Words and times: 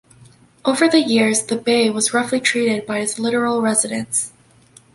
Over 0.65 0.87
the 0.89 0.99
years, 0.99 1.43
the 1.45 1.55
bay 1.55 1.91
was 1.91 2.11
roughly 2.11 2.39
treated 2.39 2.87
by 2.87 2.97
its 3.01 3.19
littoral 3.19 3.61
residents. 3.61 4.31